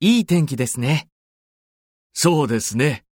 [0.00, 1.08] いい天気ですね。
[2.12, 3.03] そうですね。